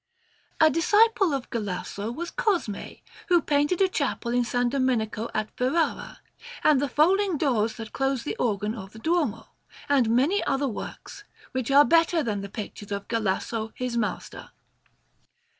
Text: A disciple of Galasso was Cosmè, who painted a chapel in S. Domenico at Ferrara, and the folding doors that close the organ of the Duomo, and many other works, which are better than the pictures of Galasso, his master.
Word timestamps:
A 0.59 0.67
disciple 0.71 1.31
of 1.31 1.51
Galasso 1.51 2.11
was 2.11 2.31
Cosmè, 2.31 3.03
who 3.27 3.39
painted 3.39 3.81
a 3.81 3.87
chapel 3.87 4.31
in 4.33 4.39
S. 4.43 4.53
Domenico 4.53 5.29
at 5.31 5.55
Ferrara, 5.55 6.21
and 6.63 6.81
the 6.81 6.89
folding 6.89 7.37
doors 7.37 7.75
that 7.75 7.93
close 7.93 8.23
the 8.23 8.35
organ 8.37 8.73
of 8.73 8.93
the 8.93 8.97
Duomo, 8.97 9.49
and 9.87 10.09
many 10.09 10.43
other 10.45 10.67
works, 10.67 11.23
which 11.51 11.69
are 11.69 11.85
better 11.85 12.23
than 12.23 12.41
the 12.41 12.49
pictures 12.49 12.91
of 12.91 13.07
Galasso, 13.07 13.73
his 13.75 13.95
master. 13.95 14.49